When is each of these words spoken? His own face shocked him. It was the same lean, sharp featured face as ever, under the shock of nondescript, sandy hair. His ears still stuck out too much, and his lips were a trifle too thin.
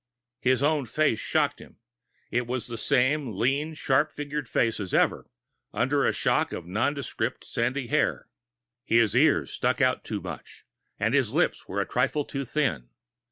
His 0.39 0.63
own 0.63 0.87
face 0.87 1.19
shocked 1.19 1.59
him. 1.59 1.77
It 2.31 2.47
was 2.47 2.65
the 2.65 2.75
same 2.79 3.33
lean, 3.37 3.75
sharp 3.75 4.11
featured 4.11 4.49
face 4.49 4.79
as 4.79 4.95
ever, 4.95 5.29
under 5.75 6.03
the 6.05 6.11
shock 6.11 6.51
of 6.51 6.65
nondescript, 6.65 7.45
sandy 7.45 7.85
hair. 7.85 8.27
His 8.83 9.15
ears 9.15 9.51
still 9.51 9.69
stuck 9.73 9.79
out 9.79 10.03
too 10.03 10.19
much, 10.19 10.65
and 10.99 11.13
his 11.13 11.35
lips 11.35 11.67
were 11.67 11.79
a 11.81 11.85
trifle 11.87 12.25
too 12.25 12.45
thin. 12.45 12.89